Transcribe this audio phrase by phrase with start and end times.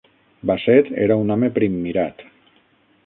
[0.51, 2.25] Basset era un home primmirat.